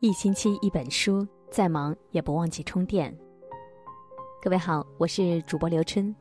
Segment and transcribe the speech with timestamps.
[0.00, 3.16] 一星期一本书，再忙也不忘记充电。
[4.42, 6.14] 各位好，我是主播刘春。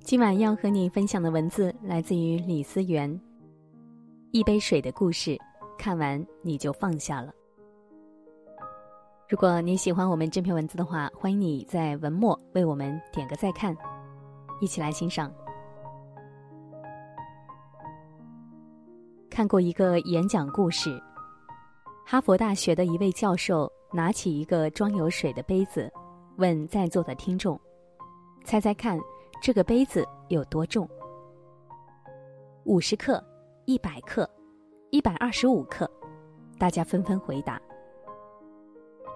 [0.00, 3.18] 今晚要和你分享的文字来自于李思源。
[4.30, 5.38] 一杯水的故事，
[5.78, 7.32] 看完你就放下了。
[9.26, 13.74] 如果你喜欢我们这篇文字的话，欢迎你在文末为我们点个再看，
[14.60, 15.32] 一起来欣赏。
[19.30, 21.02] 看过一个演讲故事，
[22.08, 25.92] 哈佛大学的一位教授拿起一个装有水的杯子，
[26.36, 27.60] 问在座的听众
[28.46, 28.96] ：“猜猜看，
[29.42, 30.88] 这个杯子有多重？
[32.62, 33.20] 五十克、
[33.64, 34.28] 一百克、
[34.90, 35.90] 一百二十五克？”
[36.60, 37.60] 大家纷纷回答。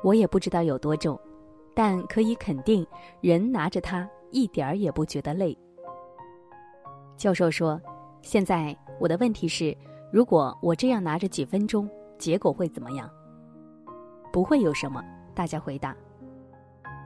[0.02, 1.16] 我也不知道有多重，
[1.76, 2.84] 但可以肯定，
[3.20, 5.56] 人拿着它一点儿也不觉得累。
[7.16, 7.80] 教授说
[8.20, 9.76] ：“现在我的问题是，
[10.12, 11.88] 如果我这样拿着几分钟，
[12.20, 13.10] 结果会怎么样？”
[14.32, 15.02] 不会有什么，
[15.34, 15.96] 大家回答。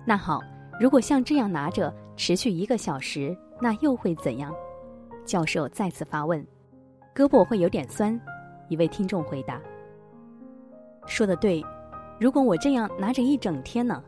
[0.04, 0.40] 那好，
[0.78, 4.54] 如果像这样拿着持续一个小时，那又会怎样？
[5.24, 6.46] 教授再次发问。
[7.14, 8.20] 胳膊会有点酸，
[8.68, 9.58] 一位听众回答。
[11.06, 11.64] 说的对。
[12.20, 14.02] 如果我这样拿着一整天呢？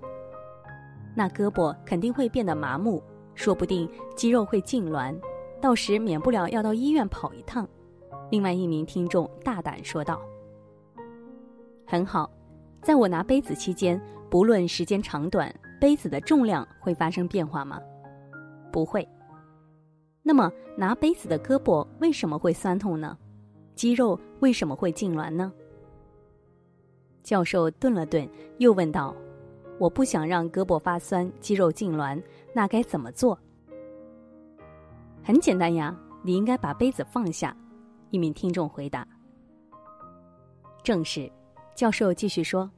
[1.14, 3.02] 那胳膊肯定会变得麻木，
[3.34, 5.18] 说不定肌肉会痉挛，
[5.60, 7.66] 到时免不了要到医院跑一趟。
[8.30, 10.20] 另外一名听众大胆说道
[11.86, 12.28] ：“很好，
[12.82, 17.80] 在我拿杯子期间，不论时间长短，杯子的重量会发生变化吗？
[18.72, 19.08] 不会。
[20.22, 23.16] 那么拿杯子的胳膊为什么会酸痛呢？
[23.76, 25.52] 肌肉为什么会痉挛呢？”
[27.22, 28.28] 教授顿了顿，
[28.58, 29.14] 又问道
[29.78, 32.20] ：“我不想让胳膊发酸、肌肉痉挛，
[32.52, 33.38] 那该怎么做？”
[35.22, 37.56] 很简单呀，你应该把杯子放下。
[38.10, 39.06] 一名听众回答
[40.82, 41.30] ：“正是。”
[41.76, 42.68] 教授继续说：“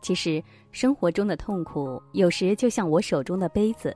[0.00, 0.42] 其实
[0.72, 3.94] 生活中的痛苦，有时就像我手中的杯子。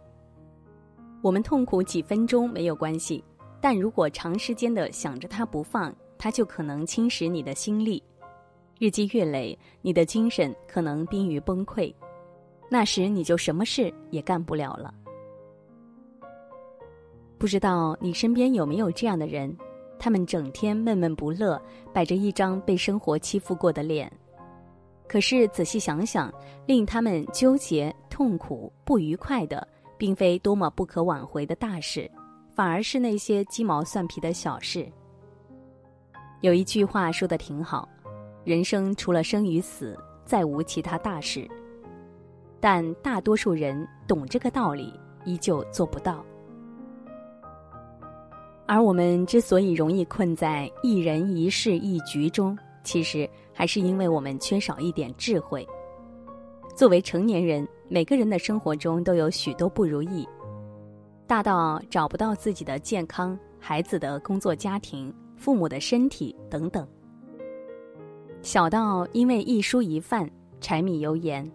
[1.22, 3.25] 我们痛苦几分钟没有关系，
[3.59, 8.03] 但如果长时间的想着它不放，它就可能侵蚀你的心力。”
[8.78, 11.94] 日积月累，你的精神可能濒于崩溃，
[12.69, 14.92] 那时你就什么事也干不了了。
[17.38, 19.56] 不知道你身边有没有这样的人？
[20.02, 24.10] 他们整天闷闷不乐，摆着一张被生活欺负过的脸。
[25.06, 26.28] 可是仔细想想，
[26.66, 29.64] 令他们纠结、痛苦、不愉快的，
[29.96, 32.10] 并非多么不可挽回的大事，
[32.52, 34.91] 反而是那些鸡毛蒜皮的小事。
[36.41, 37.88] 有一句话说的挺好。
[38.42, 41.48] 人生除了生与死，再无其他大事。
[42.58, 44.92] 但大多数人懂这个道理，
[45.24, 46.24] 依旧做不到。
[48.72, 55.69] 而我们之所以容易困在一人一事一局中，其实还是因为我们缺少一点智慧。
[56.75, 60.27] 作为成年人，每个人的生活中都有许多不如意，
[61.27, 66.89] 大到找不到自己的健康、孩子的工作、家庭、父母的身体等等。
[68.41, 70.27] 小到因为一蔬一饭、
[70.62, 71.47] 柴米油盐，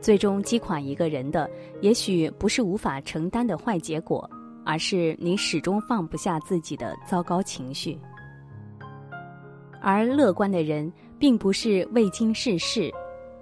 [0.00, 1.48] 最终击垮一个人的，
[1.82, 4.28] 也许不是无法承担的坏结果，
[4.64, 7.98] 而是你始终放不下自己的糟糕情绪。
[9.80, 12.92] 而乐观的人，并不是未经世事，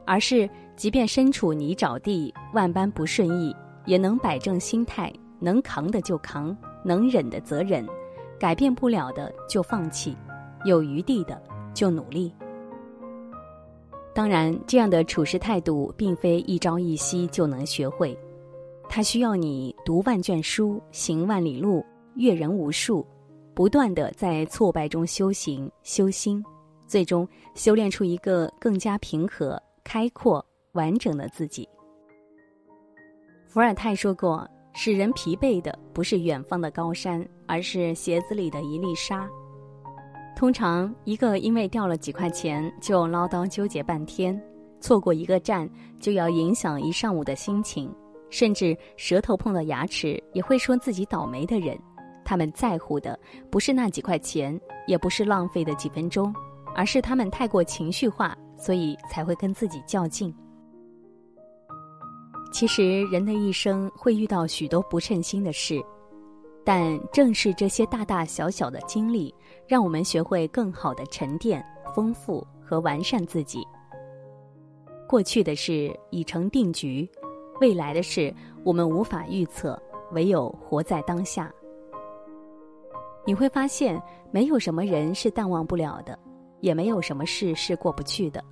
[0.06, 3.54] 而是即便身处泥沼地、万般不顺意，
[3.86, 7.84] 也能摆正心态，能扛的就扛，能忍的则忍，
[8.38, 10.16] 改变不了的就放弃。
[10.64, 11.40] 有余地的
[11.72, 12.32] 就努力。
[14.12, 18.18] 当然，这样的处事态度并非一朝一夕就能学会，
[18.98, 21.86] 它需要你读万卷书、行万里路、
[22.16, 23.06] 阅人无数，
[23.54, 26.44] 不断的在挫败中修行修心，
[26.84, 31.68] 最终修炼出一个更加平和、开阔、完整的自己。
[33.46, 34.44] 伏尔泰说过
[34.74, 39.30] ：“使人疲惫的不是远方的高山，而是鞋子里的一粒沙。”
[40.34, 44.36] 通常，一个因为掉了几块钱就唠叨纠结半天，
[44.80, 45.70] 错过一个站
[46.00, 47.88] 就要影响一上午的心情，
[48.30, 51.78] 甚至舌头碰到牙齿也会说自己倒霉的人，
[52.24, 53.18] 他们在乎的
[53.50, 56.34] 不是那几块钱，也不是浪费的几分钟，
[56.74, 60.34] 而是他们太过情绪化，所以才会跟自己较劲。
[62.52, 65.80] 其实，人的一生会遇到许多不称心的事。
[66.64, 69.34] 但正是这些大大小小的经历，
[69.66, 71.64] 让我们学会更好的沉淀、
[71.94, 73.66] 丰富和完善自己。
[75.08, 77.08] 过去的事已成定局，
[77.60, 78.32] 未来的事
[78.64, 79.80] 我们无法预测，
[80.12, 81.52] 唯有活在当下。
[83.26, 84.00] 你会发现，
[84.30, 86.18] 没有什么人是淡忘不了的，
[86.60, 88.42] 也没有什么事是过不去的。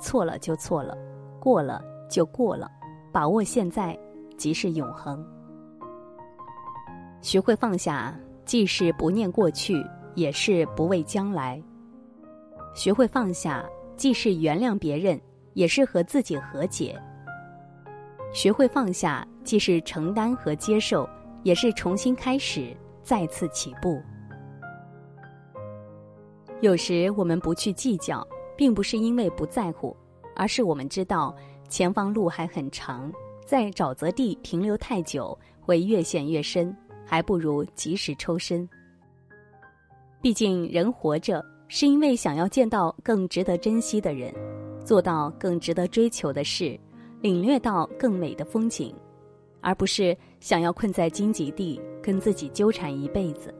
[0.00, 0.96] 错了就错了，
[1.40, 2.70] 过了就过了，
[3.12, 3.98] 把握现在
[4.36, 5.24] 即是永恒。
[7.22, 11.62] 学会放下，既是不念过去，也是不畏将来。
[12.74, 13.64] 学会放下，
[13.96, 15.20] 既是原谅别人，
[15.54, 17.00] 也是和自己和解。
[18.32, 21.08] 学会放下，既是承担和接受，
[21.42, 24.00] 也是重新开始，再次起步。
[26.60, 29.96] 有时我们不去计较，并不是因为不在乎，
[30.36, 31.34] 而是我们知道
[31.68, 33.12] 前方路还很长，
[33.44, 38.68] 在沼泽地停留太久会越陷越深，还不如及时抽身。
[40.20, 44.32] 毕竟人活着是因为想要见到更值得珍惜的人，
[44.84, 46.78] 做到更值得追求的事。
[47.20, 48.94] 领略到更美的风景，
[49.60, 53.54] 而不是想要困在荆棘地跟自己纠缠一辈子。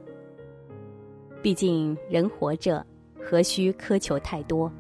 [1.42, 2.84] 毕竟人活着，
[3.22, 4.70] 何须苛求太多？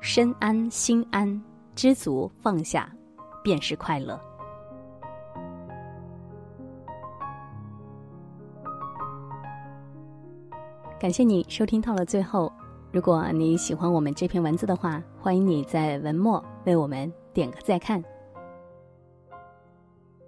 [0.00, 1.42] 身安心安，
[1.74, 2.88] 知足放下，
[3.42, 4.18] 便是快乐。
[11.00, 12.52] 感谢你收听到了最后。
[12.90, 17.12] 如果你喜欢我们这篇文字的话，欢迎你在文末为我们。
[17.38, 18.02] 点个再看，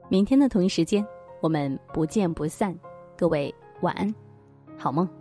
[0.08, 1.04] 明天的同一时间，
[1.40, 2.72] 我们不见不散。
[3.18, 4.14] 各位晚安，
[4.78, 5.19] 好梦。